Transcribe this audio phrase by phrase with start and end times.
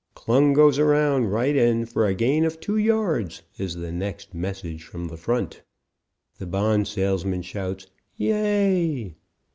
[0.15, 4.83] '"]"Klung goes around right end for a gain of two yards," is the next message
[4.83, 5.61] from the front.
[6.39, 7.85] The bond salesman shouts
[8.17, 9.13] "Yea!"